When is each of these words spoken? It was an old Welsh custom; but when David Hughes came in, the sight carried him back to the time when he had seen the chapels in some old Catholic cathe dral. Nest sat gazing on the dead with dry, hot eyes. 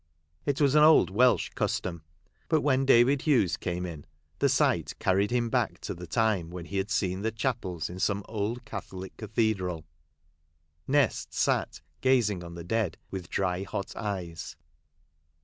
It 0.47 0.59
was 0.59 0.73
an 0.73 0.81
old 0.83 1.11
Welsh 1.11 1.49
custom; 1.49 2.01
but 2.49 2.61
when 2.61 2.87
David 2.87 3.21
Hughes 3.21 3.55
came 3.55 3.85
in, 3.85 4.03
the 4.39 4.49
sight 4.49 4.97
carried 4.97 5.29
him 5.29 5.47
back 5.51 5.79
to 5.81 5.93
the 5.93 6.07
time 6.07 6.49
when 6.49 6.65
he 6.65 6.77
had 6.77 6.89
seen 6.89 7.21
the 7.21 7.31
chapels 7.31 7.87
in 7.87 7.99
some 7.99 8.25
old 8.27 8.65
Catholic 8.65 9.15
cathe 9.17 9.57
dral. 9.57 9.83
Nest 10.87 11.35
sat 11.35 11.81
gazing 12.01 12.43
on 12.43 12.55
the 12.55 12.63
dead 12.63 12.97
with 13.11 13.29
dry, 13.29 13.61
hot 13.61 13.95
eyes. 13.95 14.55